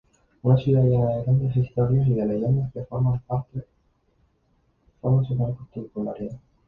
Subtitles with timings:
[0.41, 3.21] Una ciudad llena de grandes historias y de leyendas que forman
[5.27, 6.39] su particularidad.